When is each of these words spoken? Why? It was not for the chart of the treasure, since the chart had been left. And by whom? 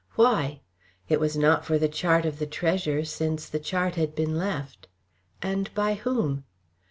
Why? 0.15 0.61
It 1.09 1.19
was 1.19 1.37
not 1.37 1.63
for 1.63 1.77
the 1.77 1.87
chart 1.87 2.25
of 2.25 2.39
the 2.39 2.47
treasure, 2.47 3.05
since 3.05 3.47
the 3.47 3.59
chart 3.59 3.93
had 3.93 4.15
been 4.15 4.35
left. 4.35 4.87
And 5.43 5.71
by 5.75 5.93
whom? 5.93 6.43